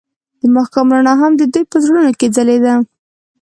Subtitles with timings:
[0.39, 2.75] د ماښام رڼا هم د دوی په زړونو کې ځلېده.